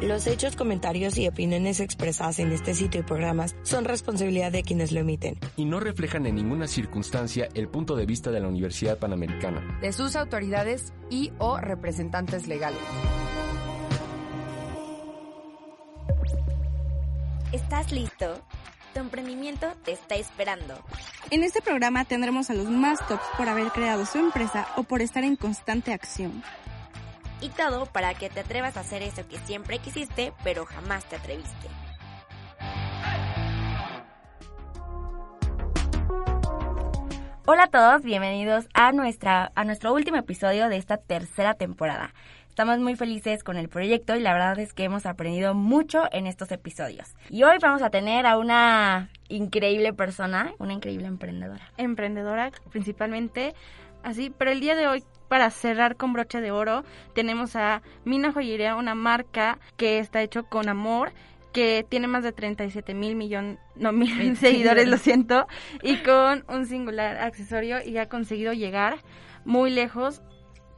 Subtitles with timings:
[0.00, 4.92] Los hechos, comentarios y opiniones expresadas en este sitio y programas son responsabilidad de quienes
[4.92, 5.36] lo emiten.
[5.56, 9.78] Y no reflejan en ninguna circunstancia el punto de vista de la Universidad Panamericana.
[9.80, 12.78] De sus autoridades y o representantes legales.
[17.50, 18.40] ¿Estás listo?
[18.94, 20.74] Tu emprendimiento te está esperando.
[21.30, 25.02] En este programa tendremos a los más tops por haber creado su empresa o por
[25.02, 26.44] estar en constante acción.
[27.40, 31.16] Y todo para que te atrevas a hacer eso que siempre quisiste, pero jamás te
[31.16, 31.68] atreviste.
[37.46, 42.12] Hola a todos, bienvenidos a, nuestra, a nuestro último episodio de esta tercera temporada.
[42.48, 46.26] Estamos muy felices con el proyecto y la verdad es que hemos aprendido mucho en
[46.26, 47.14] estos episodios.
[47.30, 51.72] Y hoy vamos a tener a una increíble persona, una increíble emprendedora.
[51.76, 53.54] Emprendedora principalmente,
[54.02, 56.84] así, pero el día de hoy para cerrar con broche de oro
[57.14, 61.12] tenemos a Mina Joyería, una marca que está hecho con amor
[61.52, 65.46] que tiene más de 37 mil millones, no mil seguidores, lo siento,
[65.82, 68.98] y con un singular accesorio y ha conseguido llegar
[69.44, 70.22] muy lejos.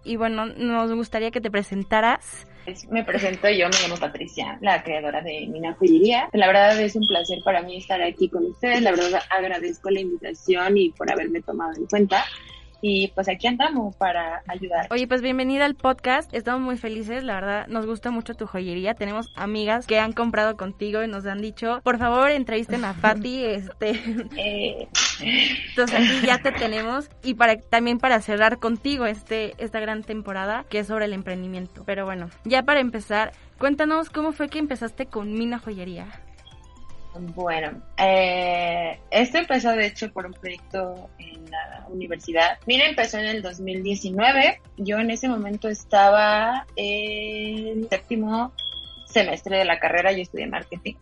[0.04, 2.46] Y bueno, nos gustaría que te presentaras.
[2.90, 6.28] Me presento, yo me llamo Patricia, la creadora de Mina Joyería.
[6.32, 8.80] La verdad es un placer para mí estar aquí con ustedes.
[8.80, 12.24] La verdad agradezco la invitación y por haberme tomado en cuenta
[12.82, 14.86] y pues aquí andamos para ayudar.
[14.90, 16.32] Oye, pues bienvenida al podcast.
[16.34, 18.94] Estamos muy felices, la verdad, nos gusta mucho tu joyería.
[18.94, 23.44] Tenemos amigas que han comprado contigo y nos han dicho, por favor, entrevisten a Fati,
[23.44, 23.90] este.
[24.36, 24.88] Eh.
[25.70, 30.64] Entonces aquí ya te tenemos y para también para cerrar contigo este esta gran temporada
[30.68, 31.82] que es sobre el emprendimiento.
[31.84, 36.06] Pero bueno, ya para empezar, cuéntanos cómo fue que empezaste con Mina Joyería.
[37.18, 42.58] Bueno, eh, esto empezó de hecho por un proyecto en la universidad.
[42.66, 44.60] Mira, empezó en el 2019.
[44.76, 48.52] Yo en ese momento estaba en séptimo
[49.06, 50.94] semestre de la carrera, yo estudié marketing.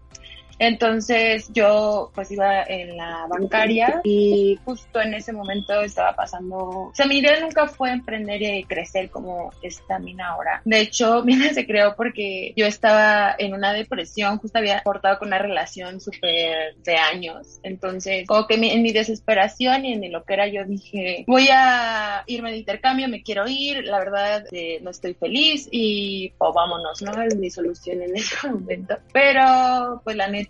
[0.59, 6.93] Entonces yo pues iba en la bancaria y justo en ese momento estaba pasando, o
[6.95, 10.63] sea, mi idea nunca fue emprender y crecer como esta mina ahora.
[10.65, 15.29] De hecho, mina se creó porque yo estaba en una depresión, justo había cortado con
[15.29, 17.61] una relación súper de años.
[17.63, 22.25] Entonces, como que en mi desesperación y en lo que era yo dije, voy a
[22.27, 27.03] irme de intercambio, me quiero ir, la verdad eh, no estoy feliz y pues vámonos,
[27.03, 27.23] ¿no?
[27.23, 28.97] Es mi solución en ese momento.
[29.13, 30.48] Pero pues la neta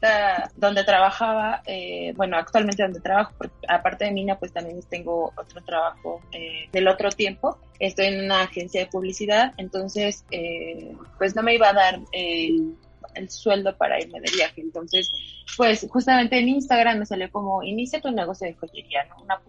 [0.56, 3.32] donde trabajaba, eh, bueno, actualmente donde trabajo,
[3.68, 7.58] aparte de Mina, pues también tengo otro trabajo eh, del otro tiempo.
[7.78, 12.74] Estoy en una agencia de publicidad, entonces, eh, pues no me iba a dar el,
[13.14, 14.60] el sueldo para irme de viaje.
[14.60, 15.10] Entonces,
[15.56, 19.22] pues justamente en Instagram me salió como, inicia tu negocio de joyería, ¿no?
[19.22, 19.40] Una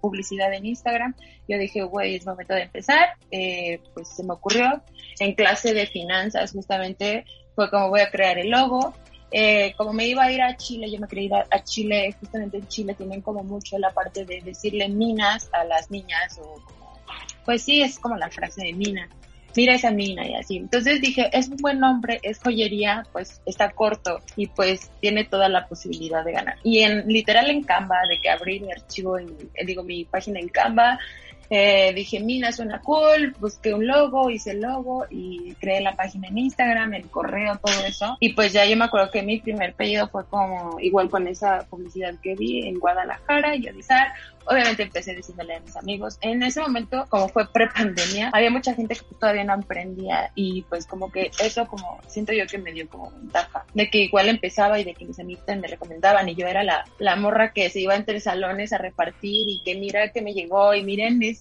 [0.00, 1.14] publicidad en Instagram.
[1.48, 3.16] Yo dije, güey, es momento de empezar.
[3.94, 4.82] pues se me ocurrió.
[5.20, 7.24] En clase de finanzas, justamente,
[7.54, 8.94] fue como voy a crear el logo.
[9.30, 12.58] Eh, como me iba a ir a Chile, yo me quería ir a, Chile, justamente
[12.58, 16.62] en Chile tienen como mucho la parte de decirle minas a las niñas, o
[17.44, 19.08] pues sí, es como la frase de mina,
[19.56, 20.56] mira esa mina y así.
[20.56, 25.48] Entonces dije, es un buen nombre, es joyería, pues está corto y pues tiene toda
[25.48, 26.56] la posibilidad de ganar.
[26.62, 30.40] Y en literal en Canva, de que abrí mi archivo, en, eh, digo, mi página
[30.40, 30.98] en Canva,
[31.56, 36.26] eh, dije, Mina suena cool, busqué un logo, hice el logo y creé la página
[36.26, 38.16] en Instagram, el correo, todo eso.
[38.18, 41.64] Y pues ya yo me acuerdo que mi primer pedido fue como igual con esa
[41.70, 44.08] publicidad que vi en Guadalajara y avisar.
[44.46, 46.18] Obviamente empecé diciéndole a mis amigos.
[46.20, 50.86] En ese momento, como fue pre-pandemia, había mucha gente que todavía no emprendía y pues
[50.86, 54.78] como que eso como siento yo que me dio como ventaja de que igual empezaba
[54.78, 57.80] y de que mis amigos me recomendaban y yo era la, la morra que se
[57.80, 61.36] iba entre salones a repartir y que mira que me llegó y miren y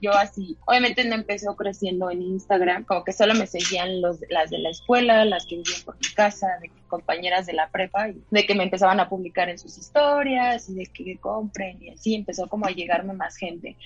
[0.00, 4.50] yo así, obviamente no empezó creciendo en Instagram, como que solo me seguían los, las
[4.50, 8.22] de la escuela, las que vivían por mi casa, de compañeras de la prepa, y
[8.30, 12.14] de que me empezaban a publicar en sus historias y de que compren y así
[12.14, 13.76] empezó como a llegarme más gente.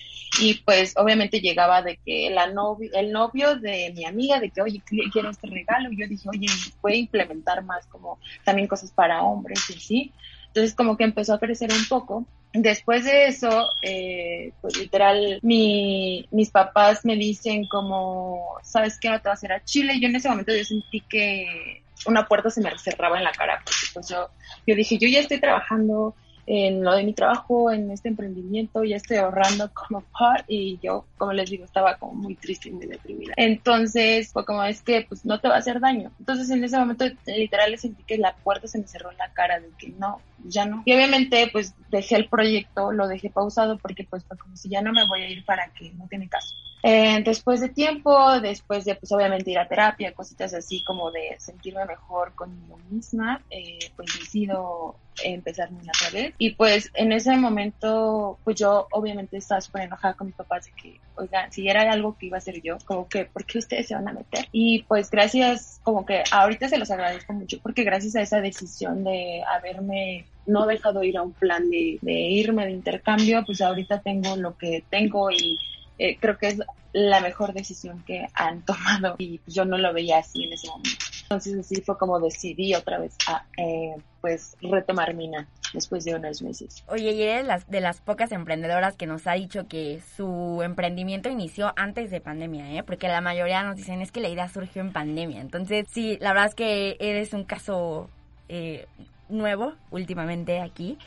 [0.41, 4.63] Y pues obviamente llegaba de que la novio, el novio de mi amiga, de que,
[4.63, 6.47] oye, quiero este regalo, y yo dije, oye,
[6.83, 10.13] a implementar más como también cosas para hombres y así.
[10.49, 16.29] Entonces como que empezó a crecer un poco Después de eso, eh, pues literal, mi,
[16.31, 19.09] mis papás me dicen como, ¿sabes qué?
[19.21, 19.99] Te vas a ir a Chile.
[20.01, 23.63] Yo en ese momento yo sentí que una puerta se me cerraba en la cara,
[23.93, 24.31] pues yo,
[24.67, 26.15] yo dije, yo ya estoy trabajando,
[26.47, 31.07] en lo de mi trabajo, en este emprendimiento, ya estoy ahorrando como par y yo,
[31.17, 33.33] como les digo, estaba como muy triste y muy deprimida.
[33.37, 36.13] Entonces, fue como es que pues no te va a hacer daño.
[36.19, 39.61] Entonces en ese momento literal sentí que la puerta se me cerró en la cara
[39.61, 40.83] de que no, ya no.
[40.85, 44.83] Y obviamente pues dejé el proyecto, lo dejé pausado porque pues fue como si ya
[44.83, 46.55] no me voy a ir para que no tiene caso.
[46.87, 51.35] Eh, después de tiempo, después de pues obviamente ir a terapia, cositas así como de
[51.39, 54.95] sentirme mejor conmigo misma, eh, pues decido
[55.25, 56.35] empezar mi otra vez.
[56.37, 60.73] Y pues en ese momento, pues yo obviamente estaba súper enojada con mis papás de
[60.73, 63.87] que, oigan, si era algo que iba a hacer yo, como que, ¿por qué ustedes
[63.89, 64.49] se van a meter?
[64.53, 69.05] Y pues gracias, como que ahorita se los agradezco mucho porque gracias a esa decisión
[69.05, 74.03] de haberme no dejado ir a un plan de, de irme de intercambio, pues ahorita
[74.03, 75.59] tengo lo que tengo y
[75.99, 76.59] eh, creo que es
[76.93, 81.05] la mejor decisión que han tomado y yo no lo veía así en ese momento.
[81.23, 86.43] Entonces así fue como decidí otra vez a eh, pues retomar Mina después de unos
[86.43, 86.85] meses.
[86.87, 91.29] Oye, y eres las, de las pocas emprendedoras que nos ha dicho que su emprendimiento
[91.29, 92.83] inició antes de pandemia, ¿eh?
[92.83, 95.41] Porque la mayoría nos dicen es que la idea surgió en pandemia.
[95.41, 98.09] Entonces, sí, la verdad es que eres un caso
[98.49, 98.87] eh,
[99.29, 100.99] nuevo últimamente aquí.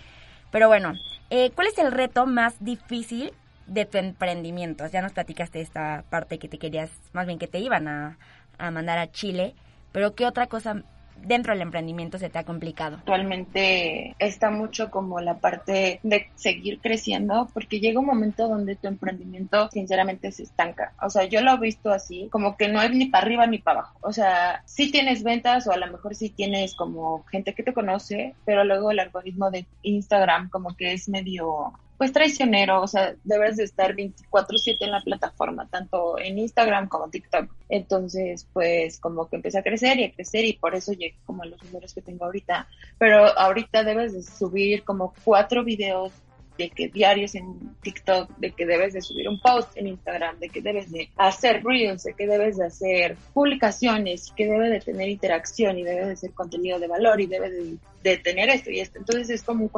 [0.52, 0.94] Pero bueno,
[1.30, 3.32] eh, ¿cuál es el reto más difícil
[3.68, 4.88] de tu emprendimiento.
[4.88, 8.18] Ya nos platicaste esta parte que te querías, más bien que te iban a,
[8.58, 9.56] a mandar a Chile,
[9.92, 10.84] pero ¿qué otra cosa
[11.26, 12.98] dentro del emprendimiento se te ha complicado?
[12.98, 18.88] Actualmente está mucho como la parte de seguir creciendo porque llega un momento donde tu
[18.88, 20.94] emprendimiento sinceramente se estanca.
[21.02, 23.60] O sea, yo lo he visto así, como que no es ni para arriba ni
[23.60, 24.00] para abajo.
[24.02, 27.74] O sea, sí tienes ventas o a lo mejor sí tienes como gente que te
[27.74, 33.16] conoce, pero luego el algoritmo de Instagram como que es medio pues traicionero, o sea,
[33.24, 37.50] debes de estar 24/7 en la plataforma, tanto en Instagram como TikTok.
[37.70, 41.44] Entonces, pues como que empecé a crecer y a crecer y por eso llegué como
[41.44, 42.68] a los números que tengo ahorita.
[43.00, 46.14] Pero ahorita debes de subir como cuatro videos
[46.58, 50.50] de que diarios en TikTok, de que debes de subir un post en Instagram, de
[50.50, 55.10] que debes de hacer reels, de que debes de hacer publicaciones, que debe de tener
[55.10, 59.00] interacción y debe de ser contenido de valor y debe de, tener esto y esto.
[59.00, 59.72] Entonces es como un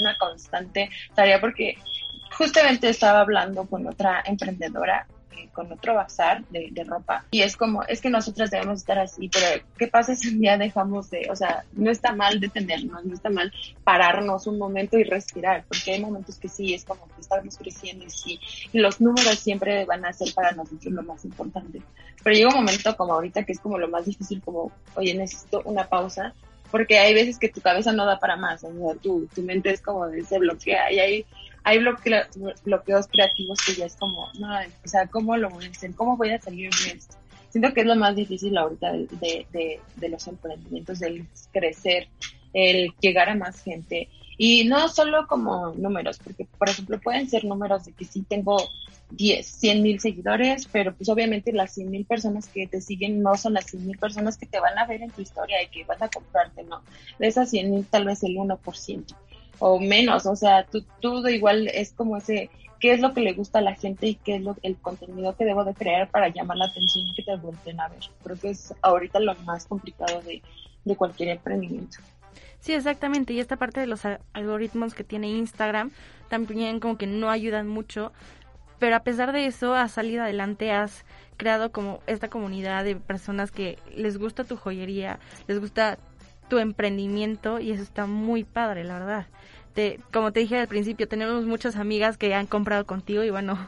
[0.00, 1.76] una constante tarea porque
[2.36, 5.06] justamente estaba hablando con otra emprendedora
[5.52, 7.24] con otro bazar de, ropa.
[7.30, 10.56] Y es como, es que nosotras debemos estar así, pero ¿qué pasa si un día
[10.56, 13.52] dejamos de, o sea, no está mal detenernos, no está mal
[13.84, 18.04] pararnos un momento y respirar, porque hay momentos que sí, es como que estamos creciendo
[18.04, 18.40] y sí,
[18.72, 21.82] los números siempre van a ser para nosotros lo más importante,
[22.22, 25.62] pero llega un momento como ahorita que es como lo más difícil, como, oye, necesito
[25.64, 26.34] una pausa,
[26.70, 29.70] porque hay veces que tu cabeza no da para más, o sea, tu, tu mente
[29.70, 31.26] es como de se bloquea y hay
[31.68, 31.80] hay
[32.64, 35.94] bloqueos creativos que ya es como, no, o sea, ¿cómo lo voy a hacer?
[35.94, 36.98] ¿Cómo voy a salir de?
[37.50, 42.08] Siento que es lo más difícil ahorita de, de, de, los emprendimientos, el crecer,
[42.54, 44.08] el llegar a más gente.
[44.38, 48.56] Y no solo como números, porque por ejemplo pueden ser números de que sí tengo
[49.10, 53.36] 10, 100 mil seguidores, pero pues obviamente las 100 mil personas que te siguen no
[53.36, 55.84] son las 100 mil personas que te van a ver en tu historia y que
[55.84, 56.82] van a comprarte, no.
[57.18, 59.04] De esas 100 mil tal vez el 1%
[59.58, 63.32] o menos, o sea, tú, tú igual es como ese, qué es lo que le
[63.32, 66.28] gusta a la gente y qué es lo, el contenido que debo de crear para
[66.28, 68.00] llamar la atención y que te vuelven a ver.
[68.22, 70.42] Creo que es ahorita lo más complicado de,
[70.84, 71.98] de cualquier emprendimiento.
[72.60, 73.32] Sí, exactamente.
[73.32, 74.02] Y esta parte de los
[74.32, 75.90] algoritmos que tiene Instagram
[76.28, 78.12] también como que no ayudan mucho.
[78.78, 81.04] Pero a pesar de eso, has salido adelante, has
[81.36, 85.98] creado como esta comunidad de personas que les gusta tu joyería, les gusta
[86.48, 89.26] tu emprendimiento y eso está muy padre, la verdad.
[89.74, 93.58] Te, como te dije al principio, tenemos muchas amigas que han comprado contigo y bueno,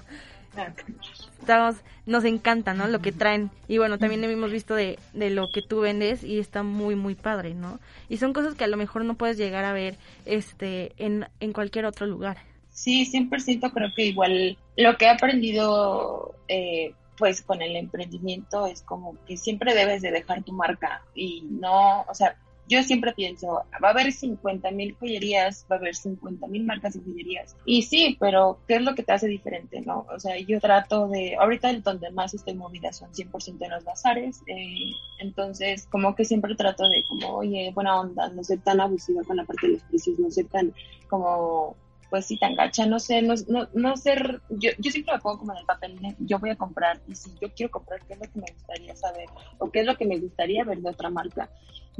[1.40, 1.76] estamos,
[2.06, 2.88] nos encanta, ¿no?
[2.88, 3.50] Lo que traen.
[3.68, 7.14] Y bueno, también hemos visto de, de lo que tú vendes y está muy, muy
[7.14, 7.80] padre, ¿no?
[8.08, 11.52] Y son cosas que a lo mejor no puedes llegar a ver este en, en
[11.52, 12.38] cualquier otro lugar.
[12.70, 18.82] Sí, 100% creo que igual lo que he aprendido eh, pues con el emprendimiento es
[18.82, 22.36] como que siempre debes de dejar tu marca y no, o sea,
[22.70, 26.94] yo siempre pienso, va a haber 50 mil joyerías, va a haber 50 mil marcas
[26.94, 27.56] de joyerías.
[27.64, 30.06] Y sí, pero ¿qué es lo que te hace diferente, no?
[30.14, 34.40] O sea, yo trato de, ahorita donde más estoy movida son 100% en los bazares,
[34.46, 39.24] eh, entonces como que siempre trato de como, oye, buena onda, no ser tan abusiva
[39.24, 40.72] con la parte de los precios, no ser tan
[41.08, 41.76] como
[42.10, 45.38] pues sí tan gacha, no sé, no, no, no ser, yo, yo siempre me pongo
[45.38, 48.18] como en el papel, yo voy a comprar y si yo quiero comprar, ¿qué es
[48.18, 49.28] lo que me gustaría saber?
[49.58, 51.48] ¿O qué es lo que me gustaría ver de otra marca?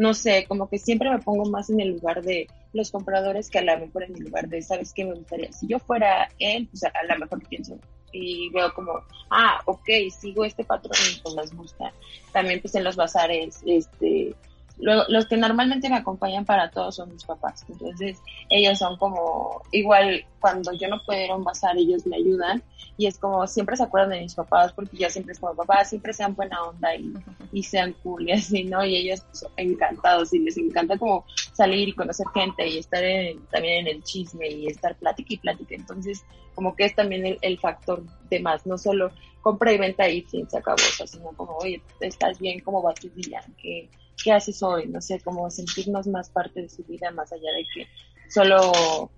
[0.01, 3.59] no sé, como que siempre me pongo más en el lugar de los compradores que
[3.59, 5.53] a lo mejor en el lugar de, ¿sabes qué me gustaría?
[5.53, 7.79] Si yo fuera él, pues a lo mejor pienso
[8.13, 8.93] y veo como,
[9.31, 11.93] ah, ok, sigo este patrón y pues les gusta.
[12.33, 14.35] También pues en los bazares, este,
[14.81, 17.65] los que normalmente me acompañan para todos son mis papás.
[17.69, 18.19] Entonces,
[18.49, 22.63] ellos son como, igual cuando yo no puedo ir a un bazar, ellos me ayudan.
[22.97, 25.89] Y es como, siempre se acuerdan de mis papás, porque ya siempre es como, papás,
[25.89, 27.13] siempre sean buena onda y,
[27.53, 28.85] y sean cool y así, ¿no?
[28.85, 33.03] Y ellos son encantados y les encanta como salir y conocer gente y estar
[33.51, 35.75] también en el chisme y estar plática y plática.
[35.75, 39.11] Entonces, como que es también el, factor de más, no solo
[39.41, 42.61] compra y venta y fin, se acabó, sino como, oye, ¿estás bien?
[42.61, 43.43] ¿Cómo va tu día?
[43.57, 43.89] ¿Qué,
[44.23, 44.87] ¿Qué haces hoy?
[44.89, 47.87] No sé, como sentirnos más parte de su vida, más allá de que
[48.29, 49.11] solo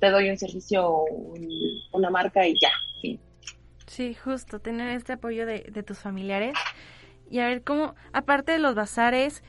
[0.00, 1.06] te doy un servicio o
[1.92, 3.20] una marca y ya, fin.
[3.86, 6.54] Sí, justo, tener este apoyo de, de tus familiares.
[7.30, 9.42] Y a ver, ¿cómo, aparte de los bazares,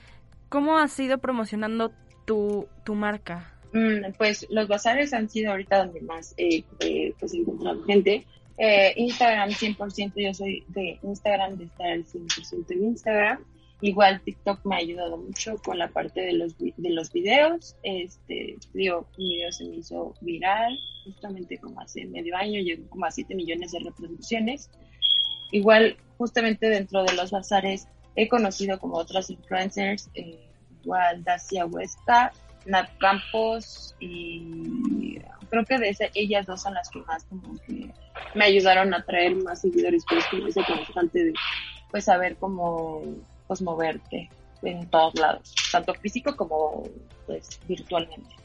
[0.49, 1.91] cómo has ido promocionando
[2.25, 3.53] tu, tu marca?
[3.73, 8.25] Mm, pues los bazares han sido ahorita donde más eh, eh, pues encontrado gente.
[8.57, 13.39] Eh, Instagram 100%, yo soy de Instagram, de estar al 100% en Instagram.
[13.81, 17.75] Igual TikTok me ha ayudado mucho con la parte de los, de los videos.
[17.83, 23.05] Este, digo, un video se me hizo viral justamente como hace medio año, llegó como
[23.05, 24.69] a 7 millones de reproducciones.
[25.51, 30.09] Igual, justamente dentro de los bazares he conocido como otras influencers,
[30.83, 32.33] igual Dacia Huesca,
[32.65, 35.19] Nat Campos y
[35.49, 37.89] creo que de ese, ellas dos son las que más como que
[38.35, 41.33] me ayudaron a traer más seguidores, pues como ese constante de
[41.91, 43.01] pues saber cómo
[43.49, 44.29] pues moverte
[44.61, 46.83] en todos lados, tanto físico como
[47.25, 48.35] pues virtualmente.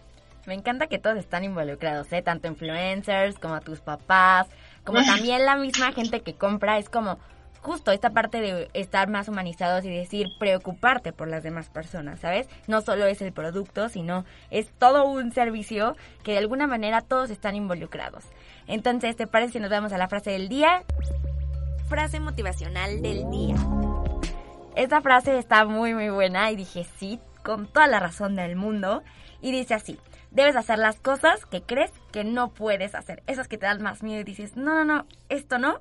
[0.47, 2.23] Me encanta que todos están involucrados, ¿eh?
[2.23, 4.49] tanto influencers como tus papás,
[4.83, 7.19] como también la misma gente que compra, es como,
[7.61, 12.49] justo esta parte de estar más humanizados y decir preocuparte por las demás personas, ¿sabes?
[12.67, 17.29] No solo es el producto, sino es todo un servicio que de alguna manera todos
[17.29, 18.25] están involucrados.
[18.67, 20.83] Entonces, ¿te parece si nos vamos a la frase del día?
[21.89, 23.57] Frase motivacional del día.
[24.77, 29.03] Esta frase está muy muy buena y dije sí, con toda la razón del mundo.
[29.41, 30.01] Y dice así,
[30.33, 33.23] debes hacer las cosas que crees que no puedes hacer.
[33.29, 35.79] Esas que te dan más miedo y dices, no, no, no, esto no,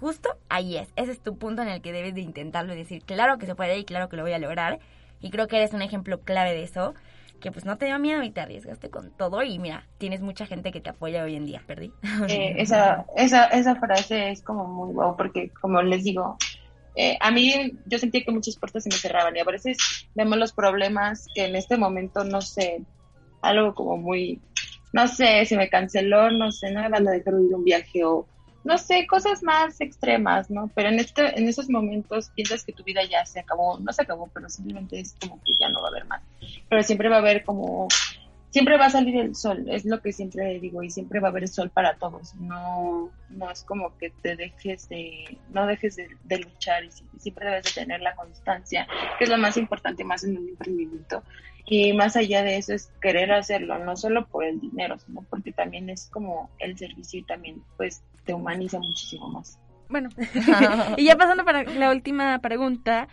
[0.00, 0.88] justo ahí es.
[0.96, 3.54] Ese es tu punto en el que debes de intentarlo y decir, claro que se
[3.54, 4.80] puede y claro que lo voy a lograr.
[5.20, 6.94] Y creo que eres un ejemplo clave de eso,
[7.40, 10.46] que pues no te dio miedo y te arriesgaste con todo y mira, tienes mucha
[10.46, 11.92] gente que te apoya hoy en día, perdí.
[12.28, 16.38] Eh, esa, esa, esa frase es como muy guau porque como les digo,
[16.94, 19.78] eh, a mí yo sentía que muchas puertas se me cerraban y a veces
[20.14, 22.82] vemos los problemas que en este momento no sé,
[23.40, 24.40] algo como muy,
[24.92, 28.04] no sé, si me canceló, no sé, no me van a dejar ir un viaje
[28.04, 28.26] o
[28.64, 30.70] no sé, cosas más extremas, ¿no?
[30.74, 34.02] Pero en este, en esos momentos piensas que tu vida ya se acabó, no se
[34.02, 36.22] acabó, pero simplemente es como que ya no va a haber más.
[36.68, 37.88] Pero siempre va a haber como,
[38.52, 41.30] siempre va a salir el sol, es lo que siempre digo, y siempre va a
[41.30, 42.34] haber sol para todos.
[42.36, 47.46] No, no es como que te dejes de, no dejes de, de luchar y siempre
[47.46, 48.86] debes de tener la constancia,
[49.18, 51.22] que es lo más importante más en un emprendimiento.
[51.64, 55.52] Y más allá de eso es querer hacerlo, no solo por el dinero, sino porque
[55.52, 59.58] también es como el servicio y también pues te humaniza muchísimo más.
[59.88, 60.10] Bueno,
[60.98, 63.08] y ya pasando para la última pregunta,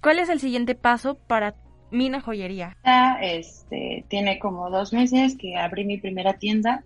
[0.00, 1.54] ¿cuál es el siguiente paso para
[1.92, 2.76] Mina Joyería?
[3.20, 6.82] Este, tiene como dos meses que abrí mi primera tienda.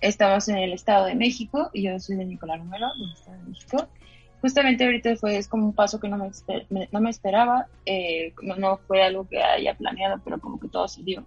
[0.00, 3.44] estamos en el Estado de México y yo soy de Nicolás Romero, del Estado de
[3.44, 3.88] México.
[4.40, 8.78] Justamente ahorita fue es como un paso que no me, no me esperaba, eh, no,
[8.86, 11.24] fue algo que haya planeado, pero como que todo se dio.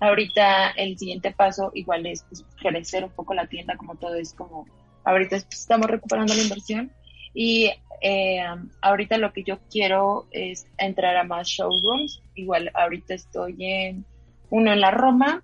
[0.00, 4.32] Ahorita el siguiente paso igual es pues, crecer un poco la tienda, como todo es
[4.34, 4.66] como,
[5.04, 6.92] ahorita estamos recuperando la inversión
[7.34, 7.70] y
[8.02, 8.42] eh,
[8.80, 12.20] ahorita lo que yo quiero es entrar a más showrooms.
[12.34, 14.04] Igual ahorita estoy en
[14.50, 15.42] uno en la Roma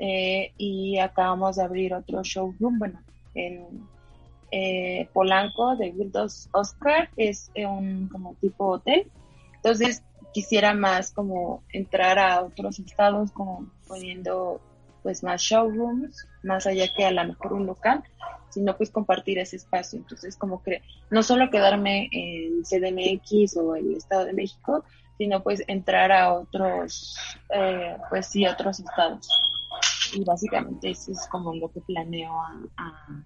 [0.00, 3.00] eh, y acabamos de abrir otro showroom, bueno,
[3.34, 3.86] en
[4.50, 9.10] eh, Polanco de Wildos Oscar, es un como tipo hotel.
[9.54, 14.60] Entonces quisiera más como entrar a otros estados como poniendo
[15.04, 18.02] pues más showrooms, más allá que a lo mejor un local,
[18.48, 19.98] sino pues compartir ese espacio.
[19.98, 24.82] Entonces como que no solo quedarme en CDMX o en el Estado de México,
[25.18, 27.16] sino pues entrar a otros,
[27.50, 29.28] eh, pues sí, otros estados.
[30.14, 33.24] Y básicamente eso es como lo que planeo a,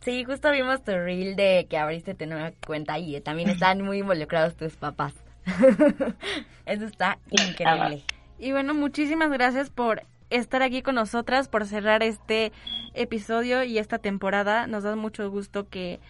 [0.00, 3.98] Sí, justo vimos tu reel de que abriste tu nueva cuenta y también están muy
[3.98, 5.14] involucrados tus papás.
[6.66, 8.02] Eso está increíble.
[8.38, 10.02] Y bueno, muchísimas gracias por
[10.38, 12.52] estar aquí con nosotras, por cerrar este
[12.94, 14.66] episodio y esta temporada.
[14.66, 16.00] Nos da mucho gusto que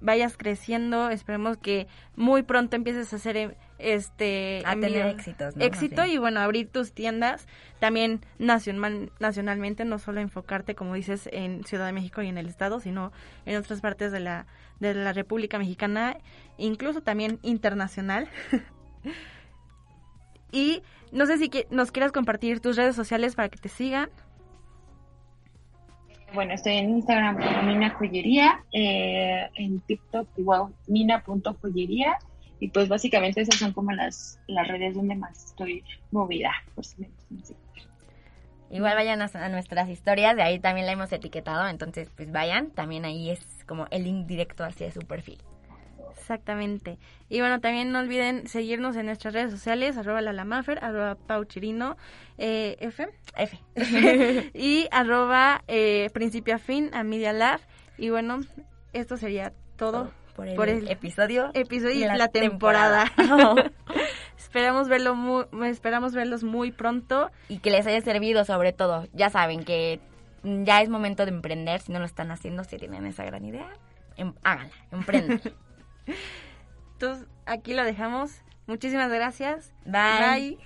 [0.00, 1.10] vayas creciendo.
[1.10, 1.86] Esperemos que
[2.16, 7.48] muy pronto empieces a hacer este a tener éxitos, éxito y bueno abrir tus tiendas
[7.80, 12.46] también nacional nacionalmente no solo enfocarte como dices en Ciudad de México y en el
[12.46, 13.10] estado sino
[13.46, 14.46] en otras partes de la
[14.78, 16.16] de la República Mexicana
[16.56, 18.28] incluso también internacional
[20.54, 24.08] Y no sé si nos quieras compartir tus redes sociales para que te sigan.
[26.32, 32.18] Bueno, estoy en Instagram como Mina Joyería, eh, en TikTok igual mina.joyería
[32.60, 35.82] y pues básicamente esas son como las, las redes donde más estoy
[36.12, 37.56] movida, por si me gustan.
[38.70, 42.70] Igual vayan a, a nuestras historias, de ahí también la hemos etiquetado, entonces pues vayan,
[42.70, 45.38] también ahí es como el link directo hacia su perfil.
[46.24, 46.98] Exactamente.
[47.28, 51.98] Y bueno, también no olviden seguirnos en nuestras redes sociales, arroba lalamafer, arroba pauchirino,
[52.38, 53.60] eh, F, F.
[54.54, 57.60] y arroba eh, principio a fin a Media Lab.
[57.98, 58.40] Y bueno,
[58.94, 61.50] esto sería todo por el, por el episodio.
[61.52, 63.04] episodio y de la, temporada.
[64.38, 67.30] esperamos verlo muy, esperamos verlos muy pronto.
[67.50, 69.06] y que les haya servido sobre todo.
[69.12, 70.00] Ya saben que
[70.42, 73.68] ya es momento de emprender, si no lo están haciendo, si tienen esa gran idea,
[74.16, 75.42] em- háganla, emprendan.
[76.92, 78.32] Entonces, aquí lo dejamos.
[78.66, 79.72] Muchísimas gracias.
[79.84, 80.56] Bye.
[80.56, 80.58] Bye.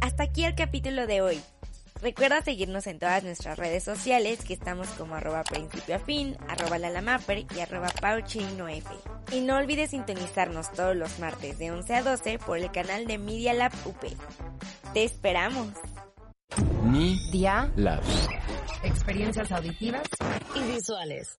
[0.00, 1.40] Hasta aquí el capítulo de hoy.
[2.00, 6.78] Recuerda seguirnos en todas nuestras redes sociales, que estamos como arroba principio a fin, arroba
[6.78, 8.84] lalamaper y arroba pauchinof.
[9.32, 13.18] Y no olvides sintonizarnos todos los martes de 11 a 12 por el canal de
[13.18, 14.04] Media Lab UP.
[14.94, 15.72] ¡Te esperamos!
[17.32, 18.28] Día, Labs.
[18.82, 20.02] Experiencias auditivas
[20.54, 21.38] Y visuales.